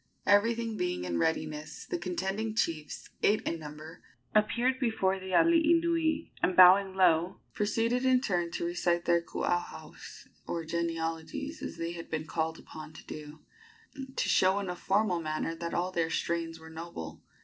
[0.25, 4.01] Everything being in readiness, the contending chiefs, eight in number,
[4.33, 10.27] appeared before the alii nui, and, bowing low, proceeded in turn to recite their kuauhaus,
[10.47, 13.41] or genealogies, as they had been called upon to do,
[14.15, 17.21] to show in a formal manner that all their strains were noble.